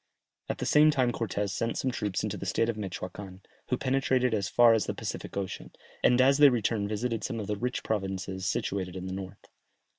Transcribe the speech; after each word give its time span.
At 0.49 0.57
the 0.57 0.65
same 0.65 0.89
time 0.89 1.11
Cortès 1.11 1.51
sent 1.51 1.77
some 1.77 1.91
troops 1.91 2.23
into 2.23 2.35
the 2.35 2.47
state 2.47 2.69
of 2.69 2.75
Mechoacan, 2.75 3.41
who 3.69 3.77
penetrated 3.77 4.33
as 4.33 4.49
far 4.49 4.73
as 4.73 4.87
the 4.87 4.95
Pacific 4.95 5.37
Ocean, 5.37 5.69
and 6.03 6.19
as 6.19 6.39
they 6.39 6.49
returned 6.49 6.89
visited 6.89 7.23
some 7.23 7.39
of 7.39 7.45
the 7.45 7.55
rich 7.55 7.83
provinces 7.83 8.49
situated 8.49 8.95
in 8.95 9.05
the 9.05 9.13
north. 9.13 9.45